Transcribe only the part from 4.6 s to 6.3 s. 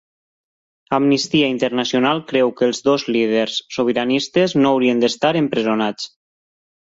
no haurien d'estar empresonats